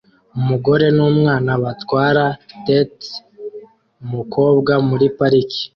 [0.37, 2.25] umugore numwana batwara
[2.63, 5.61] teeter-umukobwa muri parike